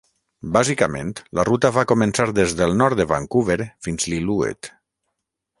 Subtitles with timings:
[0.55, 3.59] Bàsicament la ruta va començar des del nord de Vancouver
[3.89, 4.75] fins Lillooet.